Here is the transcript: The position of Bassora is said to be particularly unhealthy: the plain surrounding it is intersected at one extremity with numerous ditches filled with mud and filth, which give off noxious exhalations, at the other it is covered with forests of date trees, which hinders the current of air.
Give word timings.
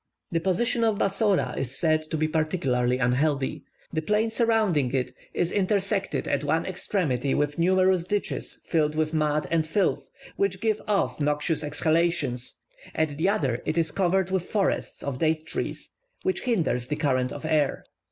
The 0.31 0.39
position 0.39 0.83
of 0.83 0.97
Bassora 0.97 1.55
is 1.55 1.77
said 1.77 2.01
to 2.09 2.17
be 2.17 2.27
particularly 2.27 2.97
unhealthy: 2.97 3.65
the 3.93 4.01
plain 4.01 4.31
surrounding 4.31 4.91
it 4.95 5.11
is 5.31 5.51
intersected 5.51 6.27
at 6.27 6.43
one 6.43 6.65
extremity 6.65 7.35
with 7.35 7.59
numerous 7.59 8.05
ditches 8.05 8.61
filled 8.65 8.95
with 8.95 9.13
mud 9.13 9.45
and 9.51 9.63
filth, 9.67 10.07
which 10.37 10.59
give 10.59 10.81
off 10.87 11.21
noxious 11.21 11.63
exhalations, 11.63 12.55
at 12.95 13.09
the 13.09 13.29
other 13.29 13.61
it 13.63 13.77
is 13.77 13.91
covered 13.91 14.31
with 14.31 14.41
forests 14.49 15.03
of 15.03 15.19
date 15.19 15.45
trees, 15.45 15.93
which 16.23 16.41
hinders 16.45 16.87
the 16.87 16.95
current 16.95 17.31
of 17.31 17.45
air. 17.45 17.83